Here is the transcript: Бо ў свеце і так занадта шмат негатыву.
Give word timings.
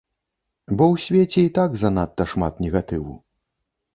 Бо 0.77 0.83
ў 0.85 0.95
свеце 1.03 1.43
і 1.49 1.51
так 1.59 1.77
занадта 1.83 2.27
шмат 2.31 2.53
негатыву. 2.65 3.13